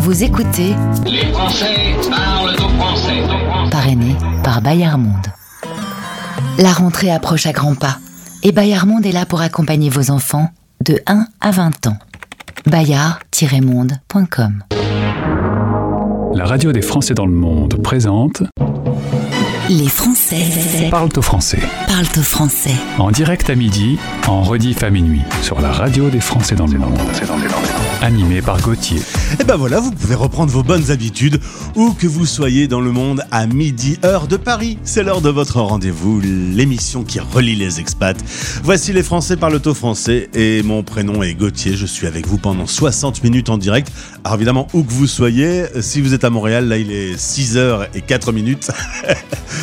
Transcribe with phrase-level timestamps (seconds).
[0.00, 0.74] Vous écoutez
[1.04, 3.22] Les Français parlent au français.
[3.70, 5.26] Parrainé par Bayard Monde.
[6.58, 7.98] La rentrée approche à grands pas
[8.42, 10.48] et Bayard Monde est là pour accompagner vos enfants
[10.82, 11.98] de 1 à 20 ans.
[12.64, 14.64] bayard-monde.com
[16.34, 18.42] La radio des Français dans le monde présente
[19.68, 21.60] Les Français Parle au français.
[21.86, 22.74] parlent au français.
[22.98, 26.78] En direct à midi, en rediff à minuit, sur la radio des Français dans le
[26.78, 26.98] monde.
[28.02, 29.00] Animé par Gauthier.
[29.38, 31.38] Et ben voilà, vous pouvez reprendre vos bonnes habitudes
[31.76, 34.78] où que vous soyez dans le monde à midi heure de Paris.
[34.84, 38.16] C'est l'heure de votre rendez-vous, l'émission qui relie les expats.
[38.64, 41.76] Voici les Français par le taux français et mon prénom est Gauthier.
[41.76, 43.92] Je suis avec vous pendant 60 minutes en direct.
[44.24, 47.88] Alors évidemment, où que vous soyez, si vous êtes à Montréal, là il est 6h
[47.94, 48.70] et 4 minutes.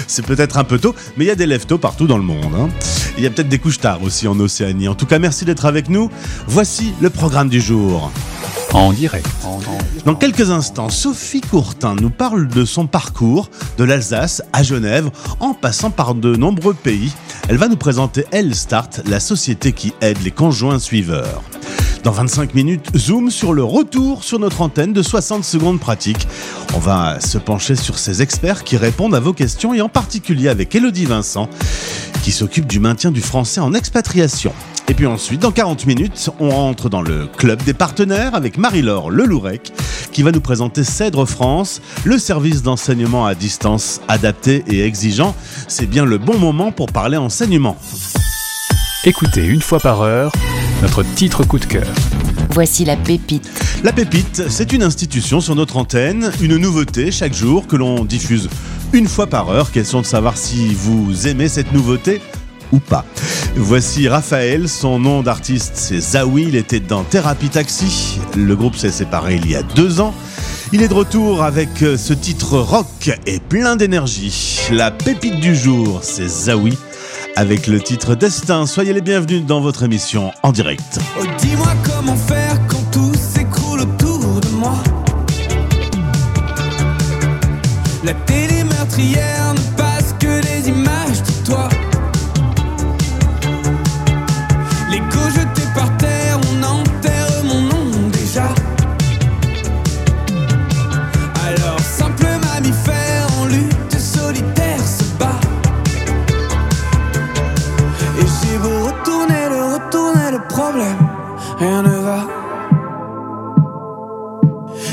[0.08, 2.54] C'est peut-être un peu tôt, mais il y a des lève-tôt partout dans le monde.
[2.56, 2.70] hein.
[3.18, 4.88] Il y a peut-être des couches tard aussi en Océanie.
[4.88, 6.10] En tout cas, merci d'être avec nous.
[6.48, 8.12] Voici le programme du jour.
[8.74, 9.28] En direct.
[10.06, 15.54] Dans quelques instants, Sophie Courtin nous parle de son parcours de l'Alsace à Genève en
[15.54, 17.12] passant par de nombreux pays.
[17.50, 21.42] Elle va nous présenter Start, la société qui aide les conjoints suiveurs.
[22.04, 26.28] Dans 25 minutes, zoom sur le retour sur notre antenne de 60 secondes pratiques.
[26.76, 30.48] On va se pencher sur ces experts qui répondent à vos questions et en particulier
[30.48, 31.50] avec Elodie Vincent
[32.24, 34.54] qui s'occupe du maintien du français en expatriation.
[34.90, 39.10] Et puis ensuite, dans 40 minutes, on rentre dans le club des partenaires avec Marie-Laure
[39.10, 39.74] Lelourec
[40.12, 45.36] qui va nous présenter Cèdre France, le service d'enseignement à distance adapté et exigeant.
[45.68, 47.78] C'est bien le bon moment pour parler enseignement.
[49.04, 50.32] Écoutez une fois par heure
[50.82, 51.88] notre titre coup de cœur.
[52.52, 53.50] Voici la pépite.
[53.84, 58.50] La Pépite, c'est une institution sur notre antenne, une nouveauté chaque jour que l'on diffuse
[58.94, 59.72] une fois par heure.
[59.72, 62.22] Question de savoir si vous aimez cette nouveauté?
[62.72, 63.06] Ou pas.
[63.56, 68.20] Voici Raphaël, son nom d'artiste c'est Zawi, il était dans Thérapie Taxi.
[68.36, 70.14] Le groupe s'est séparé il y a deux ans.
[70.74, 74.60] Il est de retour avec euh, ce titre rock et plein d'énergie.
[74.72, 76.78] La pépite du jour, c'est Zawi
[77.38, 78.66] avec le titre Destin.
[78.66, 81.00] Soyez les bienvenus dans votre émission en direct.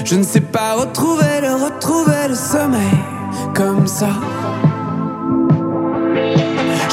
[0.04, 2.92] Je ne sais pas retrouver, le retrouver, le sommeil,
[3.54, 4.10] comme ça.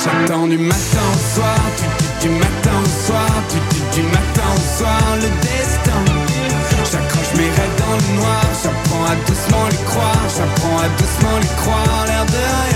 [0.02, 4.48] J'attends du matin au soir, du, du, du matin au soir, du, du, du matin
[4.56, 6.02] au soir, le destin.
[6.90, 11.54] J'accroche mes rêves dans le noir, j'apprends à doucement les croire, j'apprends à doucement les
[11.62, 12.71] croire, l'air de rien.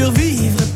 [0.00, 0.69] Que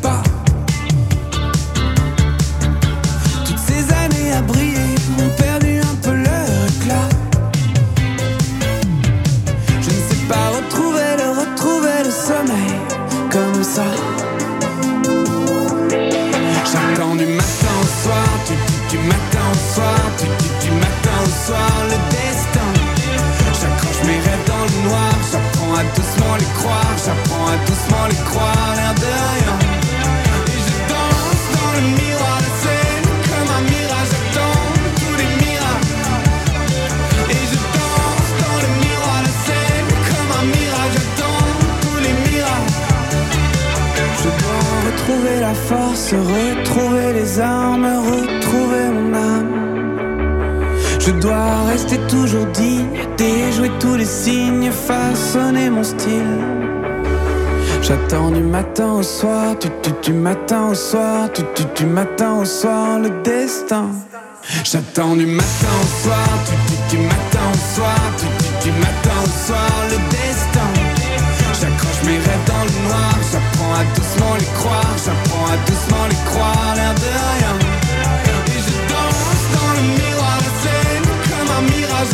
[53.85, 56.39] tous les signes, façonner mon style.
[57.83, 62.31] J'attends du matin au soir, du, du, du matin au soir, du, du, du matin
[62.41, 63.87] au soir, le destin.
[64.71, 68.27] J'attends du matin au soir, du, du, matin au soir, du,
[68.65, 70.71] du, matin au soir, le destin.
[71.61, 76.23] J'accroche mes rêves dans le noir, j'apprends à doucement les croire, j'apprends à doucement les
[76.31, 77.55] croire, l'air de rien.
[78.53, 82.13] Et je danse dans le miroir scène comme un mirage,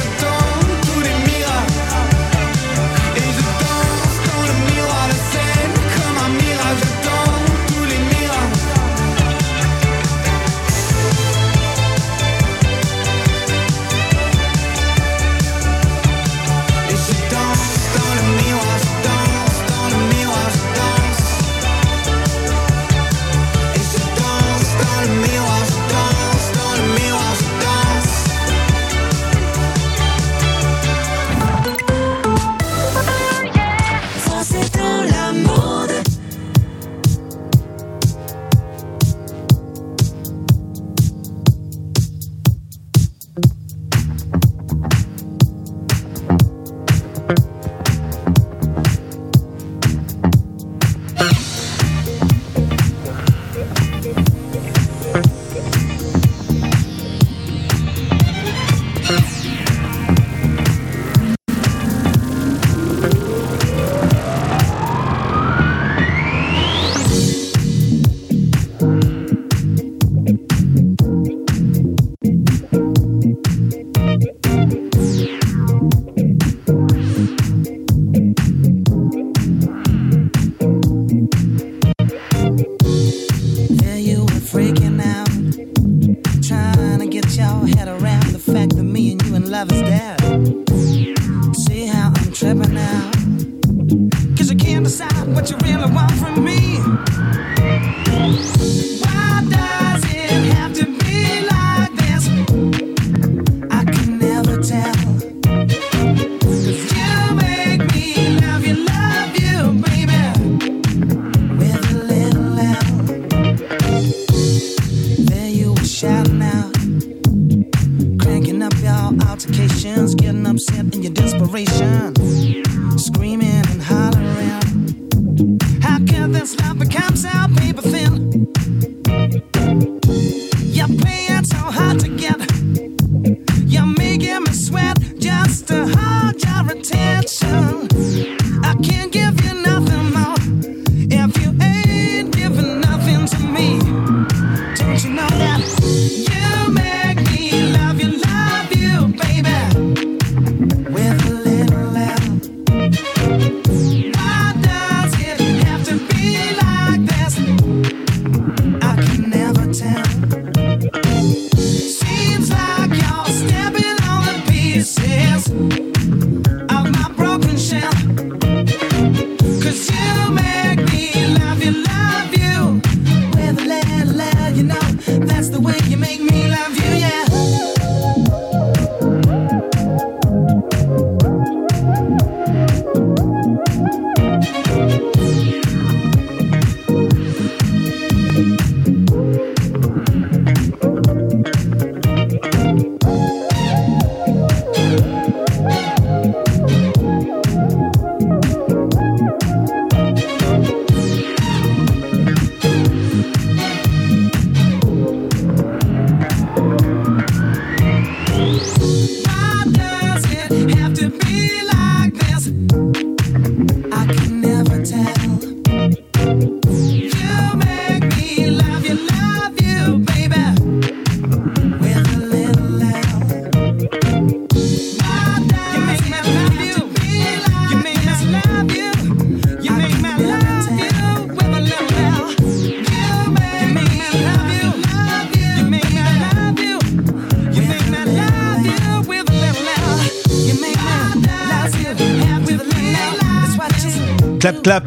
[244.40, 244.85] Clap clap,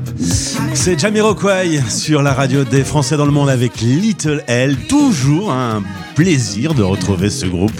[0.73, 4.75] c'est Jamiroquai sur la radio des Français dans le monde avec Little L.
[4.89, 5.83] Toujours un
[6.15, 7.71] plaisir de retrouver ce groupe.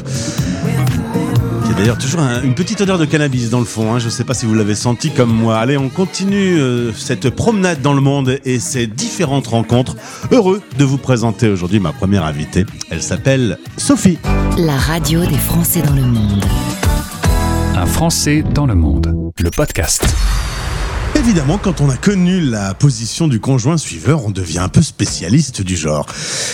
[1.65, 3.93] Qui a d'ailleurs toujours un- une petite odeur de cannabis dans le fond.
[3.93, 3.99] hein.
[3.99, 5.57] Je ne sais pas si vous l'avez senti comme moi.
[5.57, 9.95] Allez, on continue euh, cette promenade dans le monde et ces différentes rencontres.
[10.31, 12.65] Heureux de vous présenter aujourd'hui ma première invitée.
[12.91, 14.19] Elle s'appelle Sophie.
[14.57, 16.43] La radio des Français dans le monde.
[17.75, 19.15] Un Français dans le monde.
[19.39, 20.05] Le podcast.
[21.25, 25.61] Évidemment, quand on a connu la position du conjoint suiveur, on devient un peu spécialiste
[25.61, 26.05] du genre.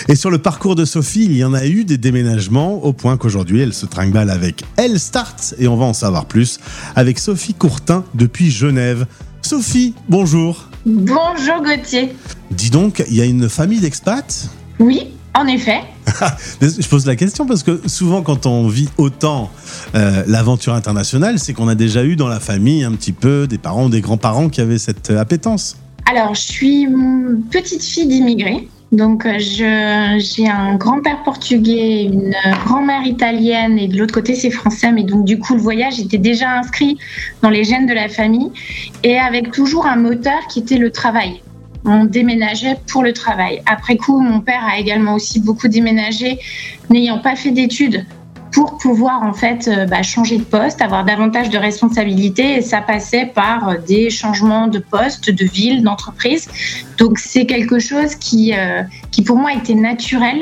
[0.08, 3.18] Et sur le parcours de Sophie, il y en a eu des déménagements au point
[3.18, 6.60] qu'aujourd'hui, elle se trimballe avec Elle Start et on va en savoir plus
[6.96, 9.08] avec Sophie Courtin depuis Genève.
[9.42, 10.70] Sophie, bonjour.
[10.86, 12.16] Bonjour Gauthier.
[12.52, 14.52] Dis donc, il y a une famille d'expats?
[14.78, 15.80] Oui, en effet.
[16.62, 19.52] Je pose la question parce que souvent quand on vit autant
[19.96, 23.58] euh, l'aventure internationale, c'est qu'on a déjà eu dans la famille un petit peu des
[23.58, 25.78] parents ou des grands-parents qui avaient cette euh, appétence.
[26.10, 26.88] Alors, je suis
[27.52, 28.68] petite fille d'immigrés.
[28.92, 32.34] Donc, euh, j'ai un grand-père portugais, une
[32.66, 34.92] grand-mère italienne et de l'autre côté, c'est français.
[34.92, 36.98] Mais donc, du coup, le voyage était déjà inscrit
[37.44, 38.50] dans les gènes de la famille
[39.04, 41.42] et avec toujours un moteur qui était le travail.
[41.86, 43.62] On déménageait pour le travail.
[43.66, 46.40] Après coup, mon père a également aussi beaucoup déménagé,
[46.90, 48.06] n'ayant pas fait d'études
[48.52, 52.82] pour pouvoir en fait euh, bah, changer de poste, avoir davantage de responsabilités et ça
[52.82, 56.48] passait par euh, des changements de poste, de ville, d'entreprise.
[56.98, 58.82] Donc c'est quelque chose qui, euh,
[59.12, 60.38] qui pour moi était naturel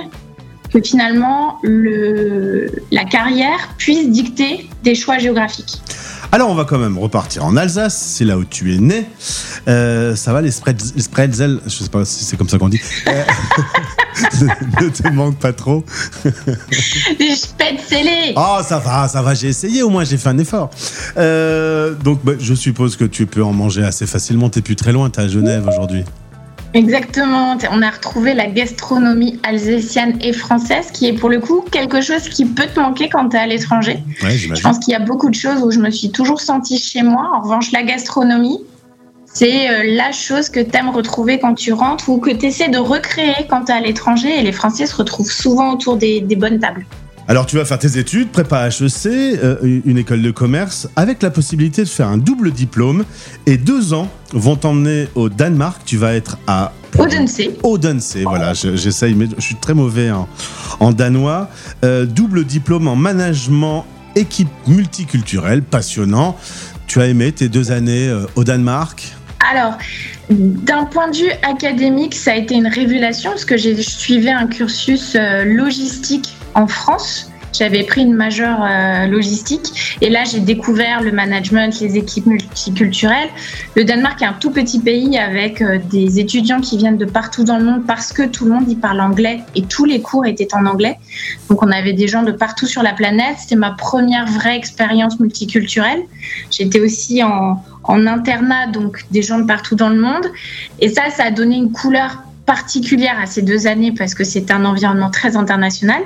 [0.74, 5.82] que finalement le, la carrière puisse dicter des choix géographiques.
[6.31, 9.05] Alors on va quand même repartir en Alsace, c'est là où tu es né.
[9.67, 10.50] Euh, ça va les,
[10.96, 12.81] les spreadsels, je sais pas si c'est comme ça qu'on dit.
[13.07, 13.24] Euh,
[14.81, 15.86] ne te manque pas trop.
[17.57, 20.69] Pète scellé Oh ça va, ça va, j'ai essayé au moins, j'ai fait un effort.
[21.17, 24.91] Euh, donc bah, je suppose que tu peux en manger assez facilement, t'es plus très
[24.91, 26.03] loin, t'es à Genève aujourd'hui.
[26.77, 32.01] Exactement, on a retrouvé la gastronomie alsacienne et française qui est pour le coup quelque
[32.01, 33.98] chose qui peut te manquer quand tu es à l'étranger.
[34.22, 36.77] Ouais, Je pense qu'il y a beaucoup de choses où je me suis toujours sentie
[36.77, 37.31] chez moi.
[37.34, 38.60] En revanche, la gastronomie,
[39.25, 42.69] c'est euh, la chose que tu aimes retrouver quand tu rentres ou que tu essaies
[42.69, 44.39] de recréer quand tu es à l'étranger.
[44.39, 46.86] Et les Français se retrouvent souvent autour des, des bonnes tables.
[47.29, 51.29] Alors tu vas faire tes études, prépa HEC, euh, une école de commerce, avec la
[51.29, 53.03] possibilité de faire un double diplôme.
[53.46, 55.81] Et deux ans vont t'emmener au Danemark.
[55.86, 57.41] Tu vas être à Odense.
[57.63, 58.15] Odense.
[58.24, 60.27] Voilà, je- j'essaye, mais je suis très mauvais en,
[60.79, 61.50] en danois.
[61.84, 66.38] Euh, double diplôme en management équipe multiculturelle, passionnant.
[66.88, 69.03] Tu as aimé tes deux années euh, au Danemark?
[69.51, 69.77] Alors,
[70.29, 74.48] d'un point de vue académique, ça a été une révélation parce que j'ai suivi un
[74.48, 75.15] cursus
[75.46, 79.98] logistique en France j'avais pris une majeure euh, logistique.
[80.01, 83.30] Et là, j'ai découvert le management, les équipes multiculturelles.
[83.75, 87.44] Le Danemark est un tout petit pays avec euh, des étudiants qui viennent de partout
[87.44, 90.25] dans le monde parce que tout le monde y parle anglais et tous les cours
[90.25, 90.98] étaient en anglais.
[91.50, 93.38] Donc, on avait des gens de partout sur la planète.
[93.39, 96.04] C'était ma première vraie expérience multiculturelle.
[96.51, 100.27] J'étais aussi en, en internat, donc des gens de partout dans le monde.
[100.80, 104.50] Et ça, ça a donné une couleur particulière à ces deux années parce que c'est
[104.50, 106.01] un environnement très international.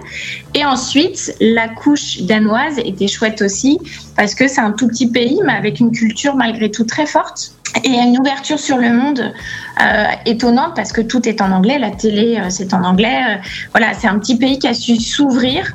[0.55, 3.79] Et ensuite, la couche danoise était chouette aussi
[4.17, 7.53] parce que c'est un tout petit pays, mais avec une culture malgré tout très forte
[7.83, 9.33] et une ouverture sur le monde
[9.81, 13.19] euh, étonnante parce que tout est en anglais, la télé euh, c'est en anglais.
[13.29, 13.35] Euh,
[13.71, 15.73] voilà, c'est un petit pays qui a su s'ouvrir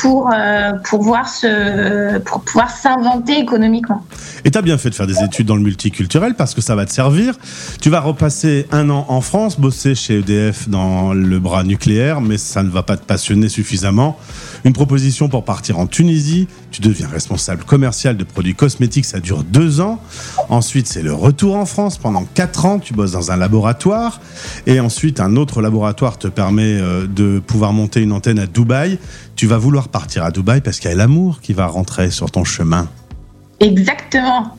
[0.00, 4.04] pour, euh, pour, pouvoir s'inventer économiquement.
[4.44, 6.74] Et tu as bien fait de faire des études dans le multiculturel parce que ça
[6.76, 7.34] va te servir.
[7.80, 12.36] Tu vas repasser un an en France, bosser chez EDF dans le bras nucléaire, mais
[12.36, 14.18] ça ne va pas te passionner suffisamment.
[14.64, 16.48] Une proposition pour partir en Tunisie.
[16.76, 19.98] Tu deviens responsable commercial de produits cosmétiques, ça dure deux ans.
[20.50, 22.78] Ensuite, c'est le retour en France pendant quatre ans.
[22.78, 24.20] Tu bosses dans un laboratoire.
[24.66, 28.98] Et ensuite, un autre laboratoire te permet euh, de pouvoir monter une antenne à Dubaï.
[29.36, 32.30] Tu vas vouloir partir à Dubaï parce qu'il y a l'amour qui va rentrer sur
[32.30, 32.90] ton chemin.
[33.60, 34.54] Exactement.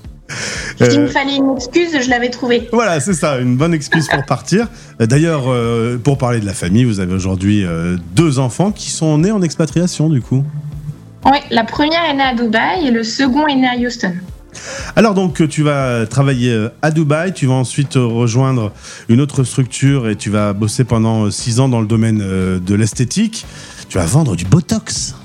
[0.82, 2.68] Euh, S'il me fallait une excuse, je l'avais trouvée.
[2.74, 4.68] Voilà, c'est ça, une bonne excuse pour partir.
[5.00, 8.90] Euh, D'ailleurs, euh, pour parler de la famille, vous avez aujourd'hui euh, deux enfants qui
[8.90, 10.44] sont nés en expatriation, du coup.
[11.30, 14.14] Oui, la première est née à Dubaï et le second est né à Houston.
[14.96, 18.72] Alors donc, tu vas travailler euh, à Dubaï, tu vas ensuite euh, rejoindre
[19.10, 22.60] une autre structure et tu vas bosser pendant euh, six ans dans le domaine euh,
[22.60, 23.46] de l'esthétique.
[23.90, 25.16] Tu vas vendre du Botox.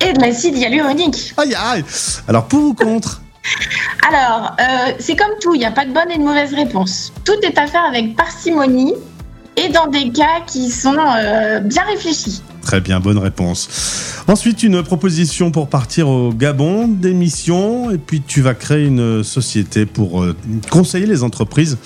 [0.00, 1.34] Et de l'acide hyaluronique.
[1.36, 1.84] Aïe aïe
[2.28, 3.20] Alors pour ou contre?
[4.08, 7.12] Alors, euh, c'est comme tout, il n'y a pas de bonne et de mauvaise réponse.
[7.24, 8.94] Tout est à faire avec parcimonie
[9.56, 12.42] et dans des cas qui sont euh, bien réfléchis.
[12.64, 14.22] Très bien, bonne réponse.
[14.26, 19.22] Ensuite, une proposition pour partir au Gabon, des missions, et puis tu vas créer une
[19.22, 20.34] société pour euh,
[20.70, 21.76] conseiller les entreprises,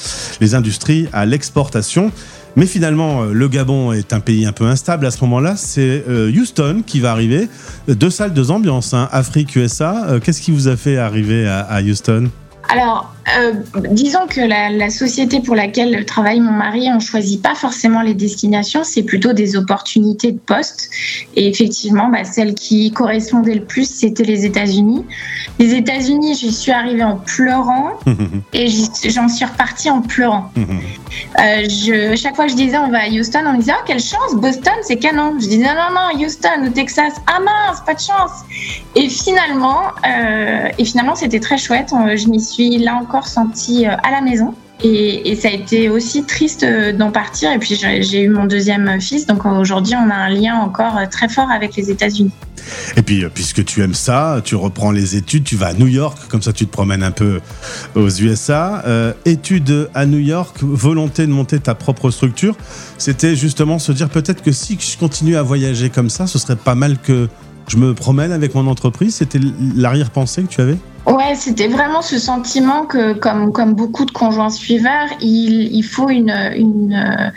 [0.41, 2.13] les industries à l'exportation.
[2.55, 5.57] Mais finalement, euh, le Gabon est un pays un peu instable à ce moment-là.
[5.57, 7.49] C'est euh, Houston qui va arriver.
[7.89, 9.09] Deux salles, deux ambiances, hein.
[9.11, 10.21] Afrique, USA.
[10.23, 12.31] Qu'est-ce qui vous a fait arriver à Houston?
[12.71, 13.53] Alors, euh,
[13.91, 18.15] disons que la, la société pour laquelle travaille mon mari, on choisit pas forcément les
[18.15, 20.91] destinations, c'est plutôt des opportunités de poste.
[21.37, 25.05] Et effectivement, bah, celle qui correspondait le plus, c'était les États-Unis.
[25.59, 27.99] Les États-Unis, j'y suis arrivée en pleurant
[28.53, 28.69] et
[29.05, 30.53] j'en suis repartie en pleurant.
[31.41, 33.83] Euh, je, chaque fois que je disais on va à Houston, on me disait oh
[33.87, 35.35] quelle chance, Boston c'est canon.
[35.41, 38.31] Je disais non non non Houston au Texas, ah mince pas de chance.
[38.95, 41.91] Et finalement, euh, et finalement c'était très chouette.
[41.91, 44.55] Je m'y suis là encore sentie euh, à la maison.
[44.83, 47.51] Et, ça a été aussi triste euh, d'en partir.
[47.53, 51.07] Et puis j'ai eu mon deuxième fils, donc aujourd'hui on a un lien encore euh,
[51.11, 52.31] très fort avec les États-Unis.
[52.97, 56.19] Et puis, puisque tu aimes ça, tu reprends les études, tu vas à New York,
[56.29, 57.41] comme ça tu te promènes un peu
[57.95, 58.85] aux USA.
[59.25, 62.57] Études à New York, volonté de monter ta propre structure,
[62.99, 66.57] c'était justement se dire peut-être que si je continue à voyager comme ça, ce serait
[66.57, 67.31] pas mal que
[67.69, 69.15] je me promène avec mon entreprise.
[69.15, 69.41] C'était
[69.75, 70.77] l'arrière-pensée que tu avais?
[71.09, 76.11] Ouais, c'était vraiment ce sentiment que, comme, comme beaucoup de conjoints suiveurs, il, il faut
[76.11, 77.33] une, une,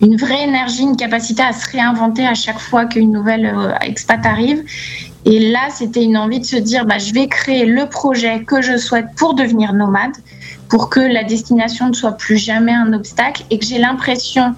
[0.00, 4.24] une vraie énergie, une capacité à se réinventer à chaque fois qu'une nouvelle euh, expat
[4.24, 4.62] arrive.
[5.24, 8.62] Et là, c'était une envie de se dire, bah, je vais créer le projet que
[8.62, 10.12] je souhaite pour devenir nomade,
[10.68, 14.54] pour que la destination ne soit plus jamais un obstacle et que j'ai l'impression,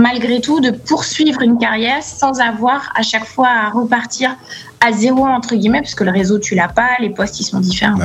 [0.00, 4.36] malgré tout, de poursuivre une carrière sans avoir à chaque fois à repartir
[4.80, 7.60] à zéro, entre guillemets, parce que le réseau, tu l'as pas, les postes, ils sont
[7.60, 7.98] différents.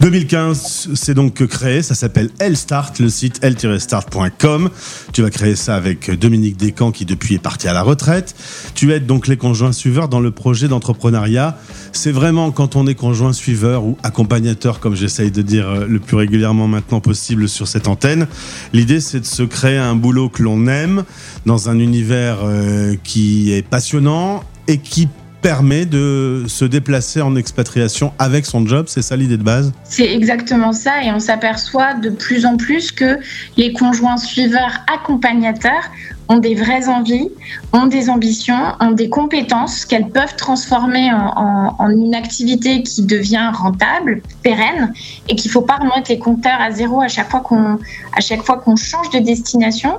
[0.00, 4.70] 2015, c'est donc créé, ça s'appelle L-Start, le site l-start.com.
[5.12, 8.36] Tu vas créer ça avec Dominique Descamps qui depuis est parti à la retraite.
[8.74, 11.58] Tu aides donc les conjoints suiveurs dans le projet d'entrepreneuriat.
[11.92, 15.98] C'est vraiment quand on est conjoint suiveur ou accompagnateur, comme j'essaye de dire euh, le
[15.98, 18.28] plus régulièrement maintenant possible sur cette antenne.
[18.72, 21.02] L'idée c'est de se créer un boulot que l'on aime
[21.44, 25.08] dans un univers euh, qui est passionnant et qui
[25.40, 29.72] permet de se déplacer en expatriation avec son job, c'est ça l'idée de base?
[29.84, 33.18] C'est exactement ça et on s'aperçoit de plus en plus que
[33.56, 35.90] les conjoints suiveurs accompagnateurs
[36.28, 37.30] ont des vraies envies,
[37.72, 44.20] ont des ambitions, ont des compétences qu'elles peuvent transformer en, une activité qui devient rentable,
[44.42, 44.92] pérenne
[45.28, 49.20] et qu'il faut pas remettre les compteurs à zéro à chaque fois qu'on change de
[49.20, 49.94] destination.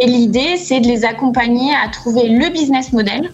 [0.00, 3.30] Et l'idée, c'est de les accompagner à trouver le business model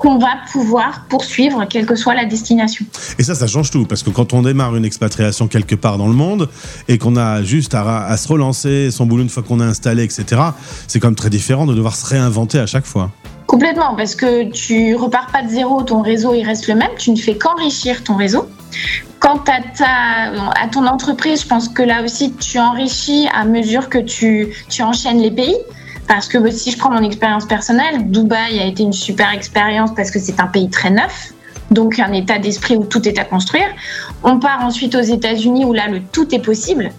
[0.00, 2.86] qu'on va pouvoir poursuivre quelle que soit la destination.
[3.18, 6.08] Et ça, ça change tout, parce que quand on démarre une expatriation quelque part dans
[6.08, 6.48] le monde
[6.88, 10.02] et qu'on a juste à, à se relancer son boulot une fois qu'on est installé,
[10.02, 10.40] etc.,
[10.88, 13.10] c'est quand même très différent de devoir se réinventer à chaque fois.
[13.46, 17.10] Complètement, parce que tu repars pas de zéro, ton réseau il reste le même, tu
[17.10, 18.48] ne fais qu'enrichir ton réseau.
[19.18, 23.90] Quant à, ta, à ton entreprise, je pense que là aussi tu enrichis à mesure
[23.90, 25.56] que tu, tu enchaînes les pays.
[26.10, 30.10] Parce que si je prends mon expérience personnelle, Dubaï a été une super expérience parce
[30.10, 31.32] que c'est un pays très neuf,
[31.70, 33.68] donc un état d'esprit où tout est à construire.
[34.24, 36.90] On part ensuite aux États-Unis où là le tout est possible.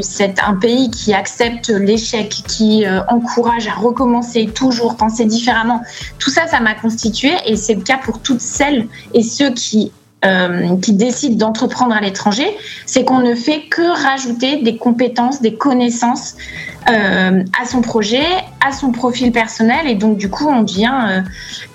[0.00, 5.82] C'est un pays qui accepte l'échec, qui euh, encourage à recommencer, toujours penser différemment.
[6.18, 9.92] Tout ça, ça m'a constitué et c'est le cas pour toutes celles et ceux qui
[10.24, 12.46] euh, qui décident d'entreprendre à l'étranger,
[12.86, 16.36] c'est qu'on ne fait que rajouter des compétences, des connaissances
[16.88, 18.24] euh, à son projet,
[18.66, 21.20] à son profil personnel, et donc du coup, on devient euh,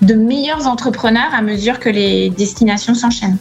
[0.01, 3.38] de meilleurs entrepreneurs à mesure que les destinations s'enchaînent.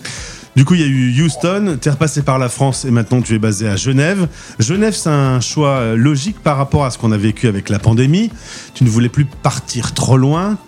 [0.57, 3.23] Du coup, il y a eu Houston, tu es repassé par la France et maintenant
[3.23, 4.29] tu es basé à Genève.
[4.59, 8.31] Genève, c'est un choix logique par rapport à ce qu'on a vécu avec la pandémie.
[8.75, 10.59] Tu ne voulais plus partir trop loin,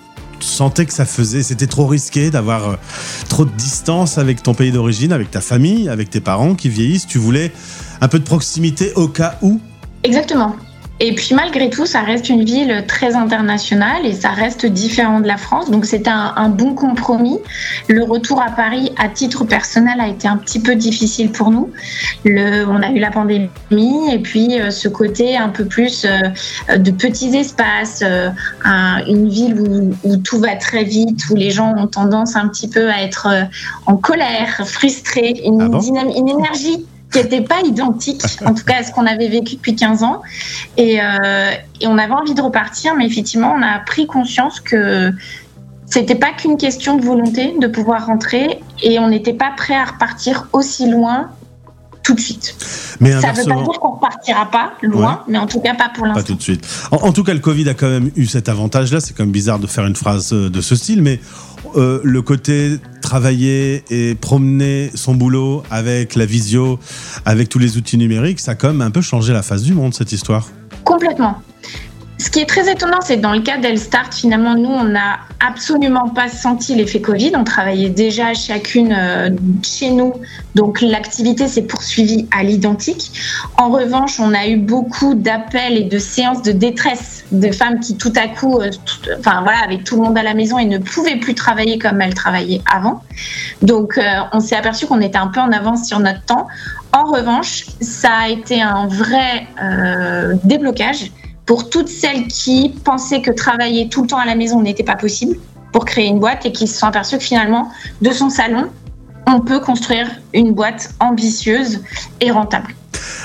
[0.40, 2.76] tu sentais que ça faisait, c'était trop risqué d'avoir euh,
[3.28, 7.06] trop de distance avec ton pays d'origine, avec ta famille, avec tes parents qui vieillissent.
[7.06, 7.52] Tu voulais
[8.00, 9.60] un peu de proximité au cas où?
[10.02, 10.56] Exactement.
[11.02, 15.26] Et puis malgré tout, ça reste une ville très internationale et ça reste différent de
[15.26, 15.70] la France.
[15.70, 17.38] Donc c'était un, un, bon compromis.
[17.88, 21.70] Le retour à Paris, à titre personnel, a été un petit peu difficile pour nous.
[22.24, 26.76] Le, on a eu la pandémie et puis euh, ce côté un peu plus euh,
[26.76, 28.28] de petits espaces, euh,
[28.64, 32.46] un, une ville où, où, tout va très vite, où les gens ont tendance un
[32.48, 33.26] petit peu à être
[33.86, 35.78] en colère, frustrés, une, Ah bon?
[35.78, 39.56] dynam- une énergie qui n'était pas identique, en tout cas à ce qu'on avait vécu
[39.56, 40.22] depuis 15 ans.
[40.76, 45.12] Et, euh, et on avait envie de repartir, mais effectivement, on a pris conscience que
[45.86, 49.84] c'était pas qu'une question de volonté de pouvoir rentrer et on n'était pas prêt à
[49.86, 51.30] repartir aussi loin
[52.04, 52.54] tout de suite.
[53.00, 55.32] Mais Ça veut pas dire qu'on repartira pas loin, Ouais.
[55.32, 56.22] mais en tout cas pas pour pas l'instant.
[56.28, 56.64] tout de suite.
[56.92, 59.00] En, en tout cas, le Covid a quand même eu cet avantage-là.
[59.00, 61.20] C'est quand même bizarre de faire une phrase euh, de ce style, mais
[61.76, 62.78] euh, le côté
[63.10, 66.78] travailler et promener son boulot avec la visio,
[67.24, 69.74] avec tous les outils numériques, ça a quand même un peu changé la face du
[69.74, 70.46] monde, cette histoire.
[70.84, 71.42] Complètement.
[72.20, 75.20] Ce qui est très étonnant, c'est que dans le cas d'Elstart, finalement, nous, on n'a
[75.42, 77.32] absolument pas senti l'effet Covid.
[77.34, 79.30] On travaillait déjà chacune euh,
[79.62, 80.12] chez nous,
[80.54, 83.10] donc l'activité s'est poursuivie à l'identique.
[83.56, 87.96] En revanche, on a eu beaucoup d'appels et de séances de détresse de femmes qui,
[87.96, 88.68] tout à coup, euh,
[89.18, 92.02] enfin voilà, avec tout le monde à la maison et ne pouvaient plus travailler comme
[92.02, 93.02] elles travaillaient avant.
[93.62, 94.02] Donc, euh,
[94.34, 96.48] on s'est aperçu qu'on était un peu en avance sur notre temps.
[96.92, 99.46] En revanche, ça a été un vrai
[100.44, 101.12] déblocage
[101.46, 104.96] pour toutes celles qui pensaient que travailler tout le temps à la maison n'était pas
[104.96, 105.36] possible
[105.72, 107.70] pour créer une boîte et qui se sont aperçues que finalement,
[108.02, 108.68] de son salon,
[109.26, 111.80] on peut construire une boîte ambitieuse
[112.20, 112.74] et rentable.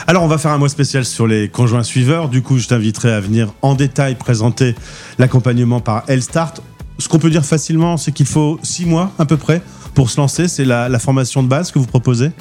[0.07, 2.29] Alors, on va faire un mois spécial sur les conjoints suiveurs.
[2.29, 4.75] Du coup, je t'inviterai à venir en détail présenter
[5.17, 6.53] l'accompagnement par Elstart.
[6.99, 9.61] Ce qu'on peut dire facilement, c'est qu'il faut six mois à peu près
[9.95, 10.47] pour se lancer.
[10.47, 12.31] C'est la, la formation de base que vous proposez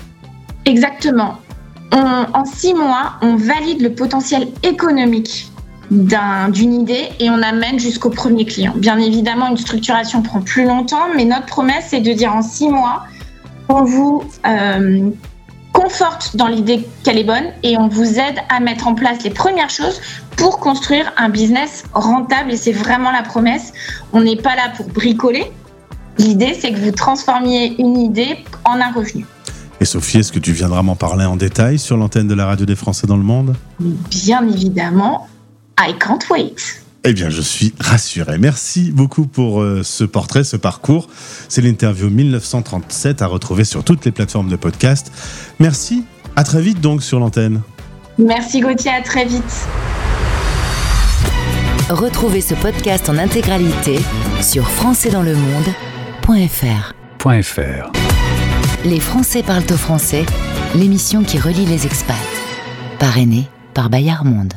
[0.67, 1.39] Exactement.
[1.93, 5.51] On- en six mois, on valide le potentiel économique
[5.91, 8.73] d'un- d'une idée et on amène jusqu'au premier client.
[8.77, 12.69] Bien évidemment, une structuration prend plus longtemps, mais notre promesse, c'est de dire en six
[12.69, 13.05] mois,
[13.69, 15.11] on vous euh,
[15.73, 19.31] conforte dans l'idée qu'elle est bonne et on vous aide à mettre en place les
[19.31, 20.01] premières choses
[20.37, 22.53] pour construire un business rentable.
[22.53, 23.73] Et c'est vraiment la promesse.
[24.13, 25.51] On n'est pas là pour bricoler.
[26.19, 29.27] L'idée, c'est que vous transformiez une idée en un revenu.
[29.81, 32.65] Et Sophie, est-ce que tu viendras m'en parler en détail sur l'antenne de la radio
[32.65, 33.57] des Français dans le monde?
[33.81, 35.27] Bien évidemment,
[35.79, 36.85] I can't wait.
[37.07, 38.39] Eh bien, je suis rassuré.
[38.39, 41.11] Merci beaucoup pour euh, ce portrait, ce parcours.
[41.51, 45.13] C'est l'interview 1937 à retrouver sur toutes les plateformes de podcast.
[45.59, 46.05] Merci.
[46.35, 47.61] À très vite donc sur l'antenne.
[48.17, 49.69] Merci Gauthier, à très vite.
[51.91, 53.99] Retrouvez ce podcast en intégralité
[54.41, 56.95] sur françaisdanslemonde.fr.
[57.19, 57.93] Point .fr.
[58.87, 60.25] Les Français parlent au français,
[60.75, 62.17] l'émission qui relie les expats.
[62.99, 64.55] Parrainée par Bayard Monde.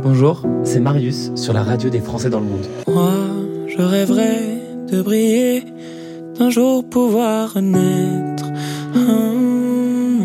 [0.02, 2.66] Bonjour, c'est Marius sur la radio des Français dans le monde.
[2.88, 3.14] Moi,
[3.68, 4.60] je rêverais
[4.92, 5.66] de briller,
[6.40, 8.46] d'un jour pouvoir renaître.
[8.96, 10.24] Hum.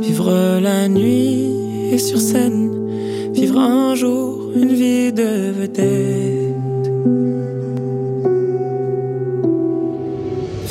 [0.00, 6.29] Vivre la nuit et sur scène, vivre un jour une vie de vedette.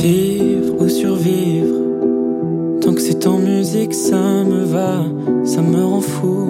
[0.02, 1.76] Vivre ou survivre,
[2.80, 5.04] tant que c'est en musique, ça me va,
[5.44, 6.48] ça me rend fou.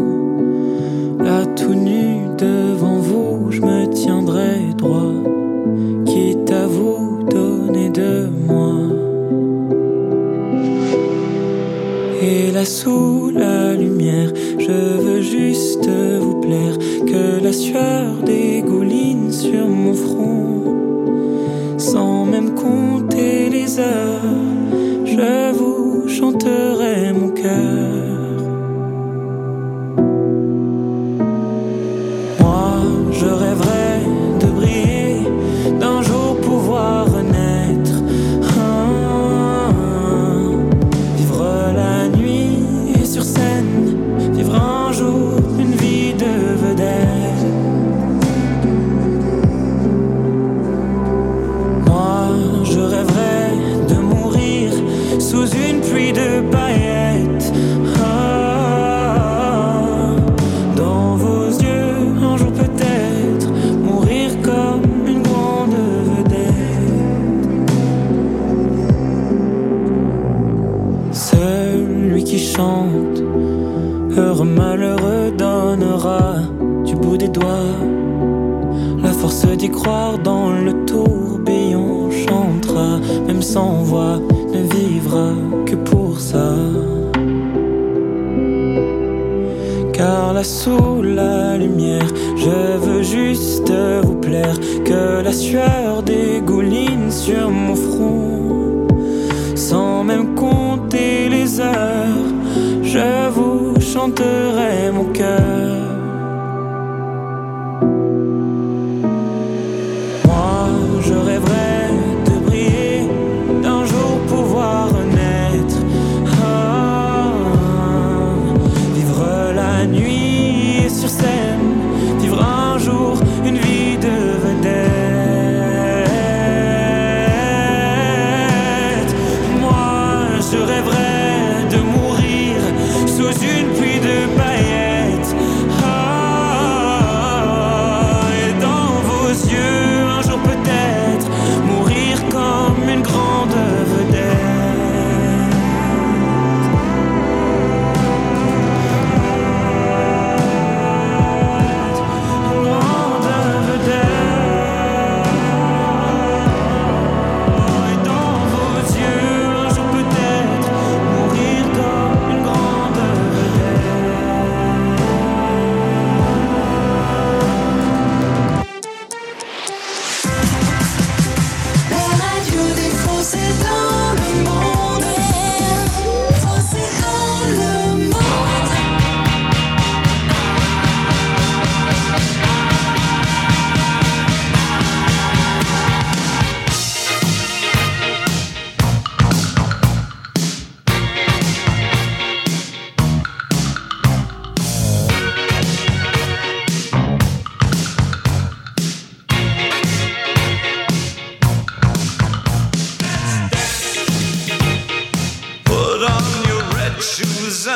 [1.17, 5.13] Là, tout nu devant vous, je me tiendrai droit,
[6.05, 8.75] quitte à vous donner de moi.
[12.21, 15.89] Et là, sous la lumière, je veux juste
[16.21, 20.75] vous plaire, que la sueur dégouline sur mon front,
[21.77, 23.08] sans même compte
[23.67, 27.08] je vous chanterai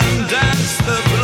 [0.01, 1.22] and dance the blues.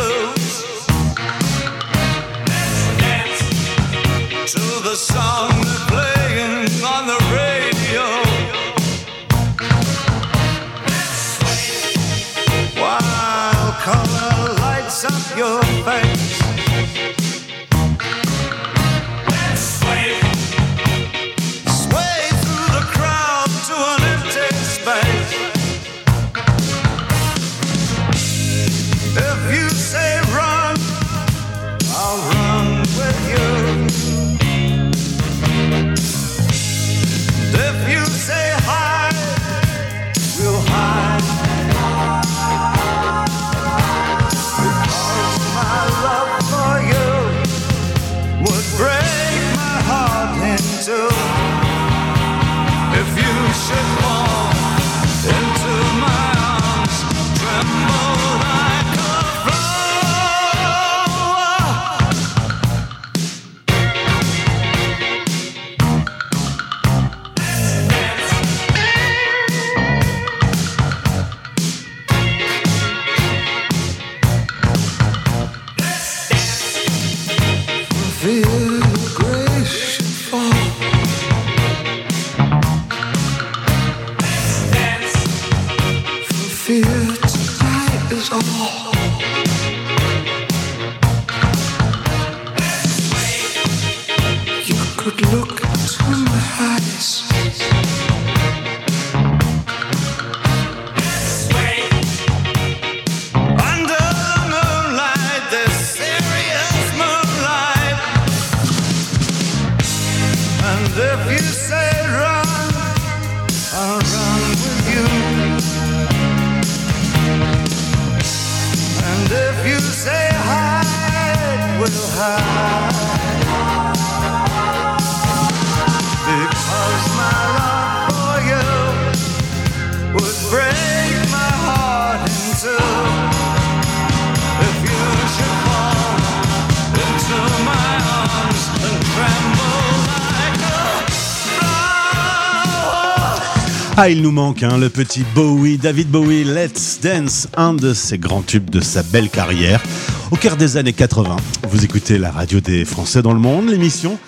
[144.02, 148.16] Ah, il nous manque hein, le petit Bowie, David Bowie, Let's Dance, un de ses
[148.16, 149.82] grands tubes de sa belle carrière.
[150.30, 151.36] Au cœur des années 80,
[151.68, 154.18] vous écoutez la radio des Français dans le monde, l'émission.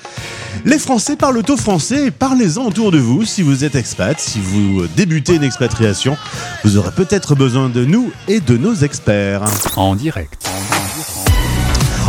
[0.67, 4.41] Les Français parlent au français et parlez-en autour de vous si vous êtes expat, si
[4.41, 6.19] vous débutez une expatriation.
[6.65, 9.45] Vous aurez peut-être besoin de nous et de nos experts.
[9.77, 10.51] En direct.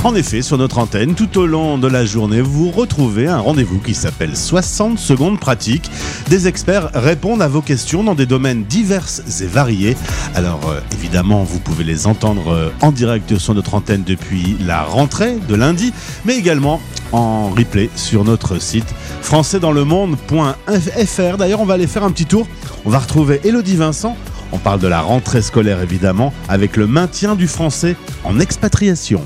[0.04, 3.80] En effet, sur notre antenne, tout au long de la journée, vous retrouvez un rendez-vous
[3.80, 5.90] qui s'appelle 60 secondes pratiques.
[6.28, 9.06] Des experts répondent à vos questions dans des domaines divers
[9.42, 9.96] et variés.
[10.36, 14.84] Alors euh, évidemment, vous pouvez les entendre euh, en direct sur notre antenne depuis la
[14.84, 15.94] rentrée de lundi,
[16.26, 16.82] mais également
[17.14, 21.38] en replay sur notre site françaisdanslemonde.fr.
[21.38, 22.46] D'ailleurs, on va aller faire un petit tour.
[22.84, 24.18] On va retrouver Elodie Vincent.
[24.52, 29.22] On parle de la rentrée scolaire évidemment, avec le maintien du français en expatriation.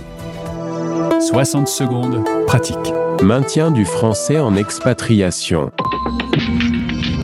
[1.20, 2.94] 60 secondes pratique.
[3.24, 5.72] Maintien du français en expatriation.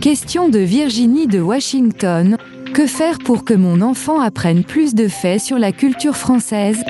[0.01, 2.37] Question de Virginie de Washington.
[2.73, 6.83] Que faire pour que mon enfant apprenne plus de faits sur la culture française?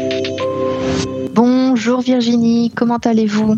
[1.34, 3.58] Bonjour Virginie, comment allez-vous?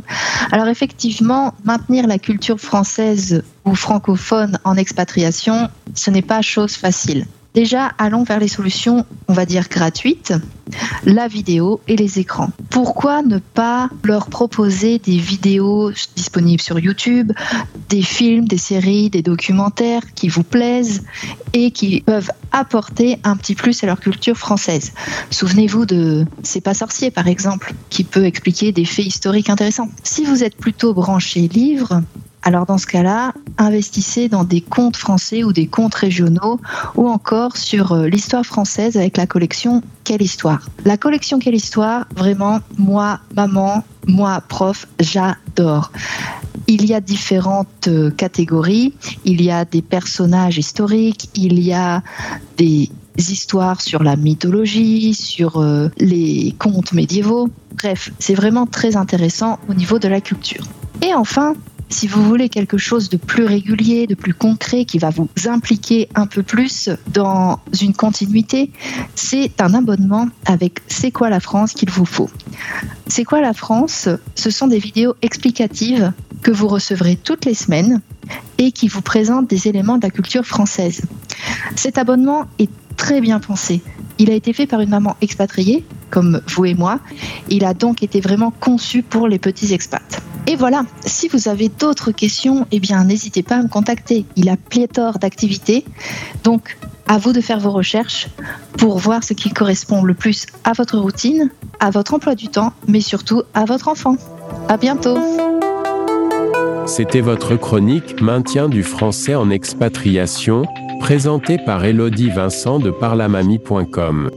[0.51, 7.25] Alors effectivement, maintenir la culture française ou francophone en expatriation, ce n'est pas chose facile.
[7.55, 10.33] Déjà, allons vers les solutions, on va dire gratuites,
[11.05, 12.49] la vidéo et les écrans.
[12.69, 17.31] Pourquoi ne pas leur proposer des vidéos disponibles sur YouTube,
[17.87, 21.03] des films, des séries, des documentaires qui vous plaisent
[21.53, 24.91] et qui peuvent apporter un petit plus à leur culture française?
[25.31, 29.87] Souvenez-vous de C'est pas sorcier par exemple, qui peut expliquer des faits historiques intéressants.
[30.03, 32.01] Si vous êtes plutôt branché livre,
[32.45, 36.61] alors dans ce cas-là, investissez dans des contes français ou des contes régionaux
[36.95, 40.69] ou encore sur euh, l'histoire française avec la collection Quelle histoire.
[40.85, 45.91] La collection Quelle histoire, vraiment, moi, maman, moi, prof, j'adore.
[46.67, 48.93] Il y a différentes euh, catégories.
[49.25, 52.03] Il y a des personnages historiques, il y a
[52.57, 57.49] des histoires sur la mythologie, sur euh, les contes médiévaux.
[57.73, 60.63] Bref, c'est vraiment très intéressant au niveau de la culture.
[61.01, 61.55] Et enfin,
[61.89, 66.09] si vous voulez quelque chose de plus régulier, de plus concret, qui va vous impliquer
[66.15, 68.71] un peu plus dans une continuité,
[69.15, 72.29] c'est un abonnement avec C'est quoi la France qu'il vous faut.
[73.07, 74.09] C'est quoi la France?
[74.35, 78.01] Ce sont des vidéos explicatives que vous recevrez toutes les semaines
[78.57, 81.01] et qui vous présentent des éléments de la culture française.
[81.75, 83.81] Cet abonnement est très bien pensé.
[84.17, 86.99] Il a été fait par une maman expatriée, comme vous et moi.
[87.49, 90.21] Il a donc été vraiment conçu pour les petits expats.
[90.47, 94.25] Et voilà, si vous avez d'autres questions, eh bien n'hésitez pas à me contacter.
[94.35, 95.85] Il a pléthore d'activités.
[96.43, 96.77] Donc,
[97.07, 98.27] à vous de faire vos recherches
[98.77, 102.73] pour voir ce qui correspond le plus à votre routine, à votre emploi du temps,
[102.87, 104.17] mais surtout à votre enfant.
[104.69, 105.17] À bientôt.
[106.85, 110.65] C'était votre chronique Maintien du français en expatriation,
[110.99, 114.31] présentée par Elodie Vincent de parlamamie.com.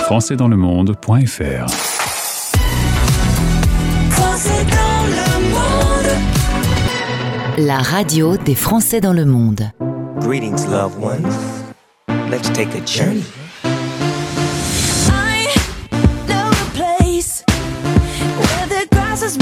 [0.00, 1.66] françaisdanslemonde.fr
[4.10, 6.10] Français dans le monde.
[7.58, 9.70] La radio des Français dans le monde.
[10.20, 11.26] Greetings, loved ones.
[12.30, 13.24] Let's take a journey.
[15.10, 15.46] I
[16.28, 17.44] know a place
[18.38, 19.36] where the grass is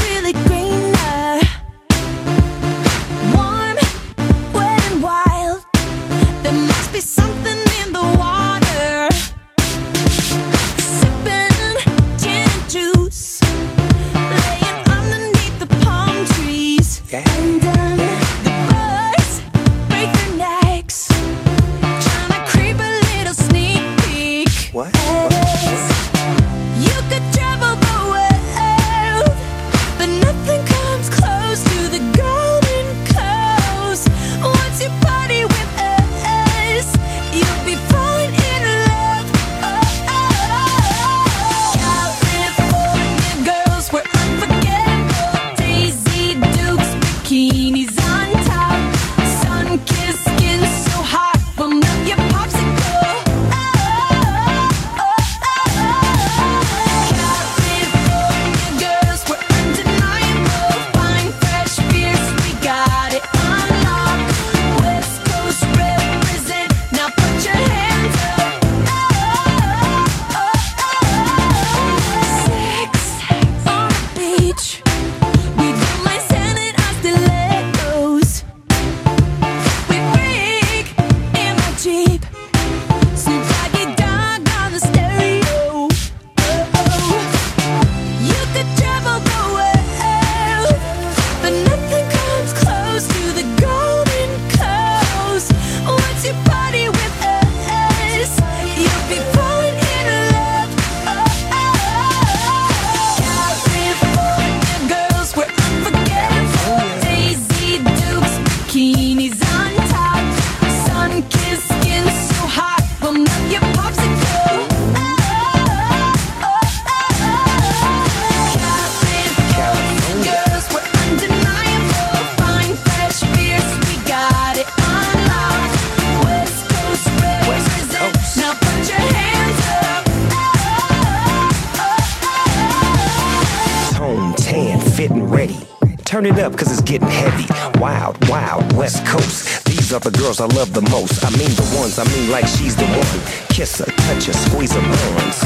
[140.26, 141.24] girls I love the most.
[141.24, 143.20] I mean the ones, I mean like she's the one.
[143.46, 145.38] Kiss her, touch her, squeeze her buns.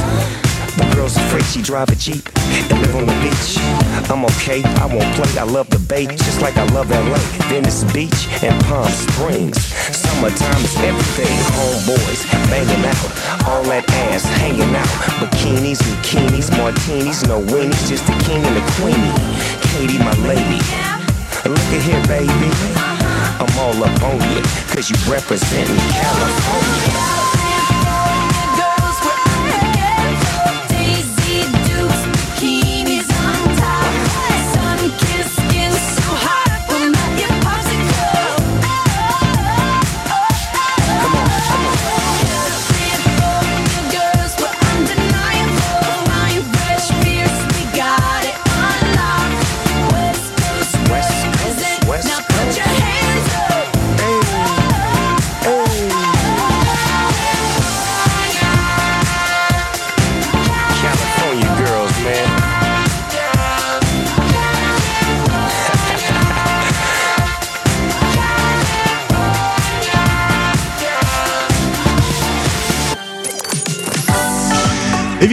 [0.81, 2.25] The girl's afraid she drive a Jeep
[2.73, 3.61] and live on the beach.
[4.09, 5.29] I'm okay, I won't play.
[5.37, 7.21] I love the bay, just like I love LA.
[7.53, 9.61] Venice Beach and Palm Springs.
[9.93, 11.35] Summertime is everything.
[11.61, 13.11] Homeboys banging out,
[13.53, 14.93] all that ass hanging out.
[15.21, 19.13] Bikinis, bikinis, martinis, no weenies, just the king and the queenie.
[19.61, 20.61] Katie, my lady.
[21.45, 22.80] Look at here, baby.
[23.41, 27.30] I'm all up on you, cause you representing California.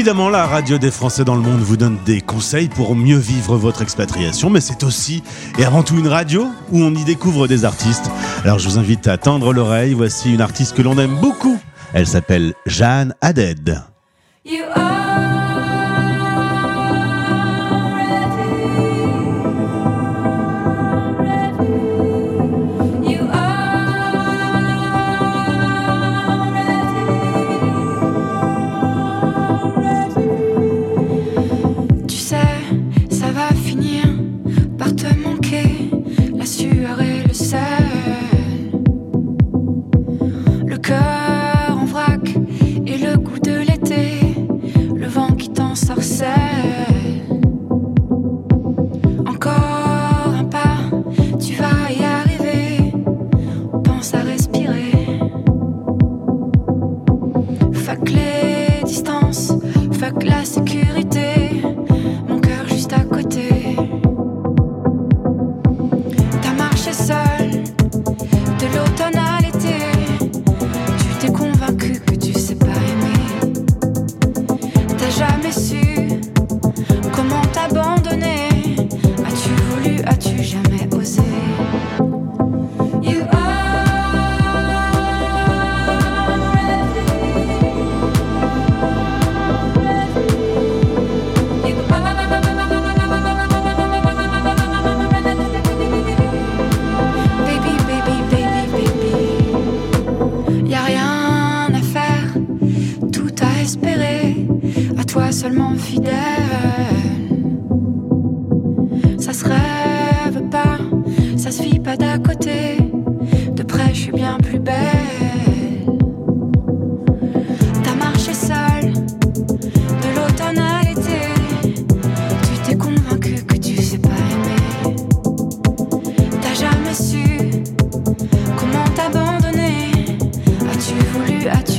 [0.08, 3.58] Évidemment, la radio des Français dans le monde vous donne des conseils pour mieux vivre
[3.58, 5.22] votre expatriation, mais c'est aussi
[5.60, 8.10] et avant tout une radio où on y découvre des artistes.
[8.46, 11.60] Alors je vous invite à tendre l'oreille, voici une artiste que l'on aime beaucoup.
[11.94, 13.84] Elle s'appelle Jeanne Haddad.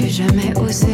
[0.08, 0.86] Jamais osé?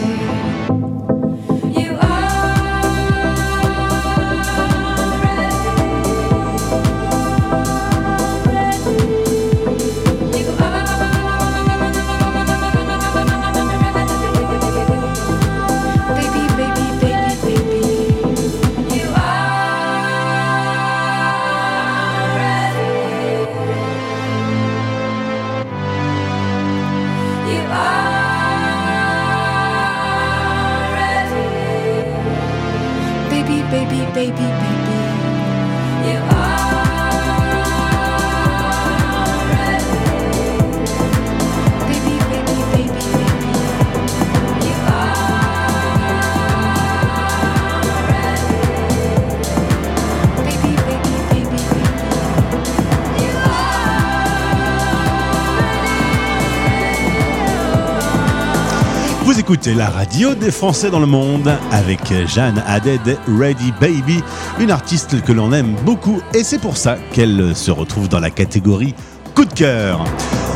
[59.65, 64.23] Écoutez la radio des Français dans le monde avec Jeanne Haddad, Ready Baby,
[64.61, 68.29] une artiste que l'on aime beaucoup et c'est pour ça qu'elle se retrouve dans la
[68.29, 68.95] catégorie
[69.35, 70.05] coup de cœur.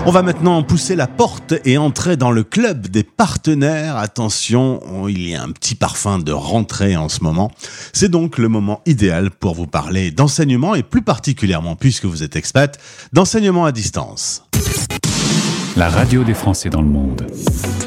[0.04, 3.96] On va maintenant pousser la porte et entrer dans le club des partenaires.
[3.96, 7.50] Attention, oh, il y a un petit parfum de rentrée en ce moment.
[7.92, 12.36] C'est donc le moment idéal pour vous parler d'enseignement et plus particulièrement, puisque vous êtes
[12.36, 12.78] expat,
[13.12, 14.47] d'enseignement à distance.
[15.78, 17.24] La radio des Français dans le monde.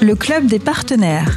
[0.01, 1.35] Le club des partenaires.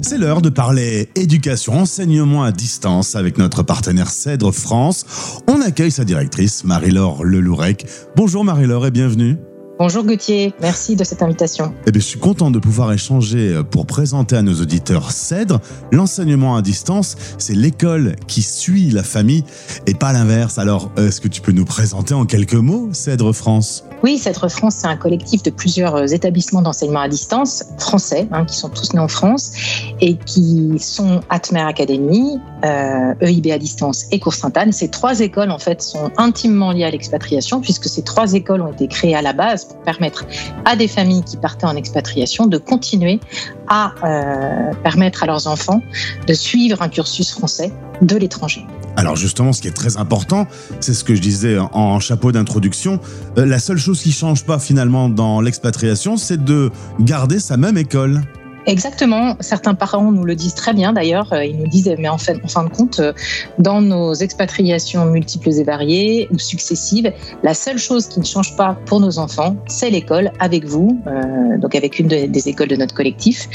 [0.00, 5.42] C'est l'heure de parler éducation, enseignement à distance avec notre partenaire Cèdre France.
[5.48, 7.84] On accueille sa directrice, Marie-Laure Lelourec.
[8.14, 9.36] Bonjour Marie-Laure et bienvenue.
[9.80, 11.74] Bonjour Gauthier, merci de cette invitation.
[11.84, 15.60] Eh bien, je suis content de pouvoir échanger pour présenter à nos auditeurs Cèdre.
[15.90, 19.42] L'enseignement à distance, c'est l'école qui suit la famille
[19.88, 20.58] et pas l'inverse.
[20.58, 23.82] Alors, est-ce que tu peux nous présenter en quelques mots Cèdre France?
[24.04, 28.54] Oui, Cèdre France, c'est un collectif de plusieurs établissements d'enseignement à distance français, hein, qui
[28.54, 29.52] sont tous nés en France
[30.02, 34.72] et qui sont Atmer Academy, euh, EIB à distance et Cours Sainte-Anne.
[34.72, 38.72] Ces trois écoles, en fait, sont intimement liées à l'expatriation puisque ces trois écoles ont
[38.72, 40.26] été créées à la base pour permettre
[40.66, 43.20] à des familles qui partaient en expatriation de continuer
[43.68, 45.80] à euh, permettre à leurs enfants
[46.26, 48.66] de suivre un cursus français de l'étranger.
[48.96, 50.46] Alors justement, ce qui est très important,
[50.80, 53.00] c'est ce que je disais en chapeau d'introduction,
[53.38, 56.70] euh, la seule chose qui change pas finalement dans l'expatriation, c'est de
[57.00, 58.22] garder sa même école.
[58.66, 59.36] Exactement.
[59.40, 61.30] Certains parents nous le disent très bien d'ailleurs.
[61.34, 63.12] Euh, Ils nous disent, mais en fin, en fin de compte, euh,
[63.58, 68.78] dans nos expatriations multiples et variées ou successives, la seule chose qui ne change pas
[68.86, 70.98] pour nos enfants, c'est l'école avec vous,
[71.60, 73.48] donc avec une de- des écoles de notre collectif.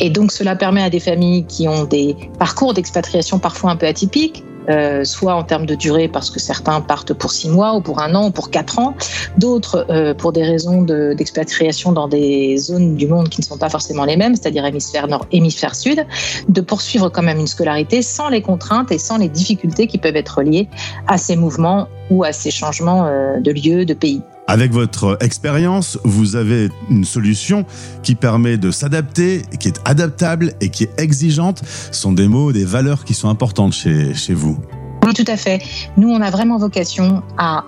[0.00, 3.86] Et donc cela permet à des familles qui ont des parcours d'expatriation parfois un peu
[3.86, 7.80] atypiques, euh, soit en termes de durée parce que certains partent pour six mois ou
[7.80, 8.94] pour un an ou pour quatre ans,
[9.36, 13.58] d'autres euh, pour des raisons de- d'expatriation dans des zones du monde qui ne sont
[13.58, 16.06] pas forcément les mêmes, c'est-à-dire hémisphère nord, hémisphère sud,
[16.48, 20.16] de poursuivre quand même une scolarité sans les contraintes et sans les difficultés qui peuvent
[20.16, 20.68] être liées
[21.06, 24.22] à ces mouvements ou à ces changements euh, de lieu, de pays.
[24.46, 27.64] Avec votre expérience, vous avez une solution
[28.02, 31.62] qui permet de s'adapter, qui est adaptable et qui est exigeante.
[31.64, 34.58] Ce sont des mots, des valeurs qui sont importantes chez, chez vous.
[35.04, 35.62] Oui, tout à fait.
[35.96, 37.64] Nous, on a vraiment vocation à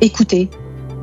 [0.00, 0.48] écouter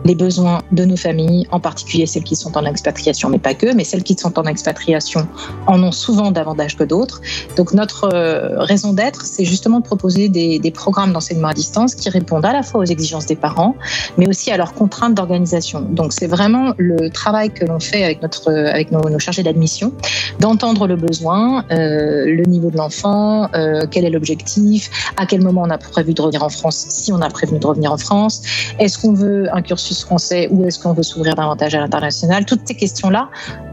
[0.06, 3.74] les besoins de nos familles, en particulier celles qui sont en expatriation, mais pas que,
[3.74, 5.28] mais celles qui sont en expatriation
[5.68, 7.22] en ont souvent davantage que d'autres.
[7.56, 12.10] Donc notre euh, raison d'être, c'est justement de proposer des, programmes d'enseignement à distance qui
[12.10, 13.76] répondent à la fois aux exigences des parents,
[14.18, 15.82] mais aussi à leurs contraintes d'organisation.
[15.82, 19.92] Donc c'est vraiment le travail que l'on fait avec, notre, avec nos, chargés d'admission,
[20.40, 25.64] d'entendre le besoin, euh, le niveau de l'enfant, euh, quel est l'objectif, à quel moment
[25.66, 28.42] on a prévu de revenir en France, si on a prévu de revenir en France,
[28.80, 32.46] est-ce qu'on veut un cursus français ou est-ce qu'on veut s'ouvrir davantage à l'international.
[32.46, 33.30] Toutes ces questions-là,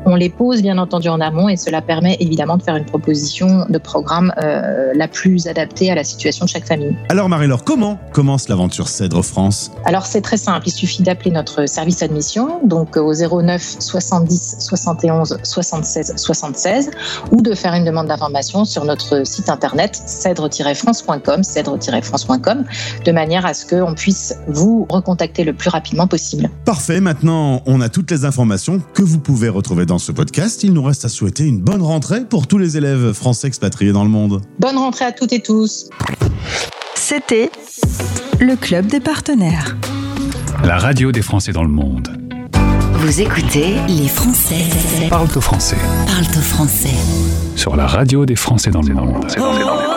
[0.07, 3.67] on les pose bien entendu en amont et cela permet évidemment de faire une proposition
[3.69, 6.97] de programme euh, la plus adaptée à la situation de chaque famille.
[7.09, 9.71] Alors Marie-Laure, comment commence l'aventure Cèdre France?
[9.85, 14.57] Alors c'est très simple, il suffit d'appeler notre service admission, donc euh, au 09 70
[14.59, 16.91] 71 76 76,
[17.31, 22.65] ou de faire une demande d'information sur notre site internet cèdre-france.com, cèdre-france.com,
[23.05, 26.51] de manière à ce qu'on puisse vous recontacter le plus rapidement possible.
[26.65, 30.63] Parfait, maintenant on a toutes les informations que vous pouvez retrouver dans ce podcast.
[30.65, 34.05] Il nous reste à souhaiter une bonne rentrée pour tous les élèves français expatriés dans
[34.05, 34.43] le monde.
[34.59, 35.89] Bonne rentrée à toutes et tous.
[36.95, 37.51] C'était
[38.41, 39.77] le club des partenaires.
[40.65, 42.09] La radio des Français dans le monde.
[42.95, 44.65] Vous écoutez Les Français
[45.09, 45.77] Parle au français.
[46.07, 46.95] parlent au français.
[47.55, 49.25] Sur la radio des Français dans le monde.
[49.39, 49.88] Roma,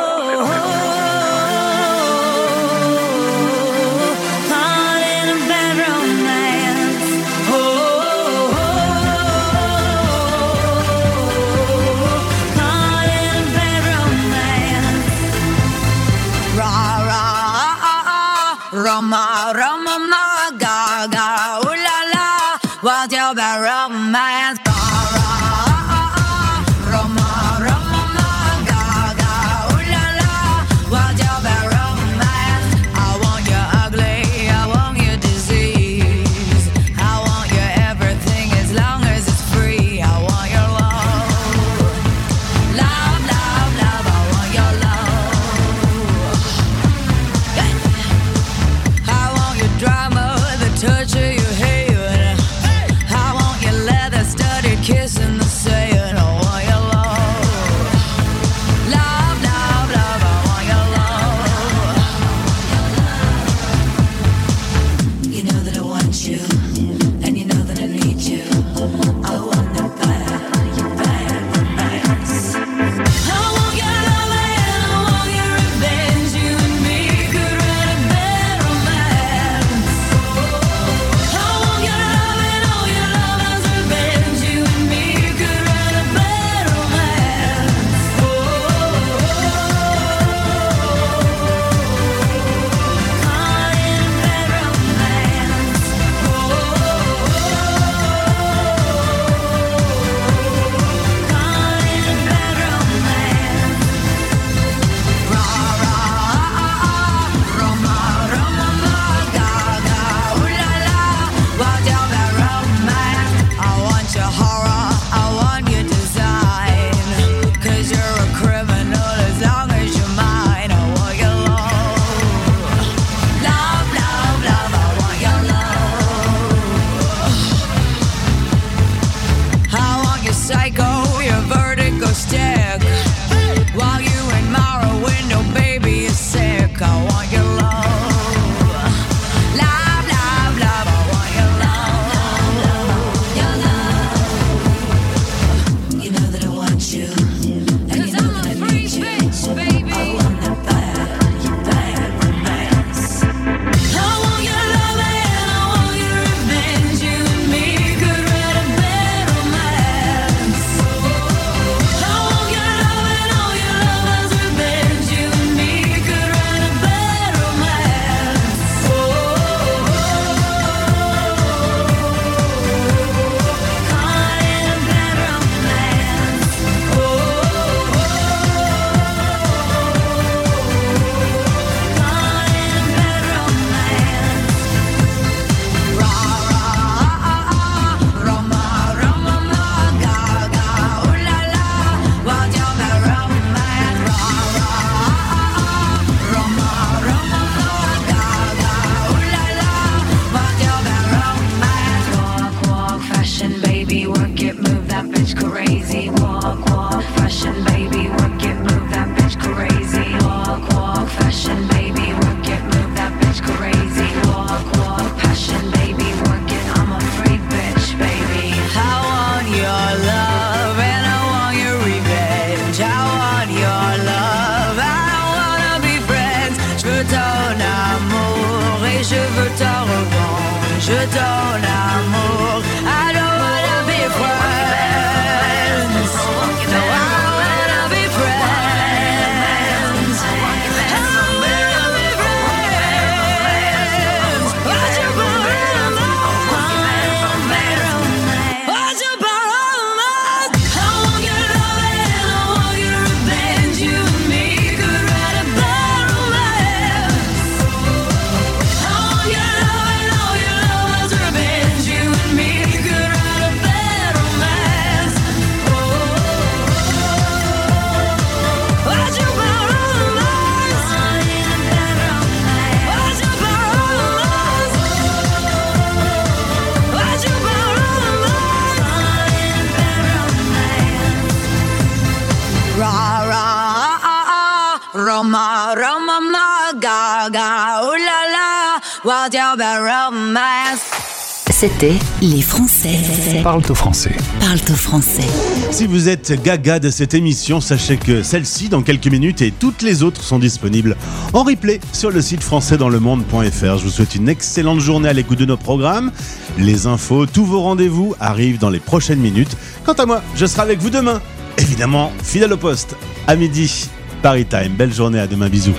[291.62, 291.94] C'était
[292.24, 292.98] Les Français.
[293.44, 294.16] Parle au français.
[294.40, 295.28] Parle au français.
[295.70, 299.84] Si vous êtes gaga de cette émission, sachez que celle-ci, dans quelques minutes, et toutes
[299.84, 300.98] les autres sont disponibles
[301.34, 303.78] en replay sur le site françaisdanslemonde.fr.
[303.78, 306.12] Je vous souhaite une excellente journée à l'écoute de nos programmes.
[306.58, 309.56] Les infos, tous vos rendez-vous arrivent dans les prochaines minutes.
[309.86, 311.22] Quant à moi, je serai avec vous demain.
[311.60, 312.96] Évidemment, fidèle au poste,
[313.28, 313.88] à midi,
[314.24, 314.74] Paris Time.
[314.76, 315.76] Belle journée, à demain, bisous.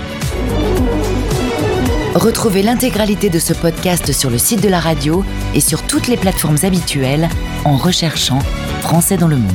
[2.14, 6.18] Retrouvez l'intégralité de ce podcast sur le site de la radio et sur toutes les
[6.18, 7.26] plateformes habituelles
[7.64, 8.40] en recherchant
[8.82, 9.50] Français dans le monde.